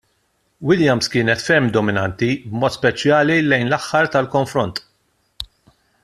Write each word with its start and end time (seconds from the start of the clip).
Williams 0.69 1.09
kienet 1.15 1.43
ferm 1.49 1.67
dominanti, 1.75 2.29
b'mod 2.55 2.75
speċjali 2.79 3.37
lejn 3.51 3.69
l-aħħar 3.69 4.09
tal-konfront. 4.15 4.85